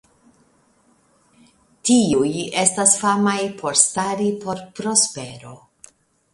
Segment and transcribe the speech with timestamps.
[1.89, 2.31] Tiuj
[2.63, 5.57] estas famaj por stari por prospero.